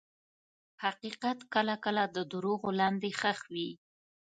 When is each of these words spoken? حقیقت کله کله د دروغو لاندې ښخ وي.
حقیقت 0.83 1.37
کله 1.53 1.75
کله 1.85 2.03
د 2.15 2.17
دروغو 2.31 2.69
لاندې 2.79 3.09
ښخ 3.19 3.39
وي. 3.53 3.69